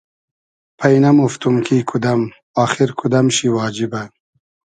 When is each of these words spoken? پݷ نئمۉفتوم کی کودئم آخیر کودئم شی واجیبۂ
پݷ 0.77 0.93
نئمۉفتوم 1.03 1.55
کی 1.65 1.77
کودئم 1.89 2.21
آخیر 2.63 2.89
کودئم 2.99 3.27
شی 3.35 3.47
واجیبۂ 3.55 4.01